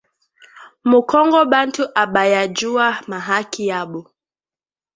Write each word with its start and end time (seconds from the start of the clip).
Mu 0.89 0.99
kongo 1.09 1.39
bantu 1.53 1.83
abaya 2.03 2.43
juwa 2.57 2.87
ma 3.09 3.19
haki 3.27 3.61
yabo 3.69 4.01